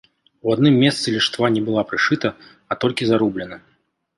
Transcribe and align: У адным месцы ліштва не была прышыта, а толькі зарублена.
У 0.45 0.53
адным 0.55 0.77
месцы 0.83 1.13
ліштва 1.17 1.51
не 1.57 1.63
была 1.67 1.83
прышыта, 1.91 2.33
а 2.73 2.79
толькі 2.85 3.03
зарублена. 3.11 3.63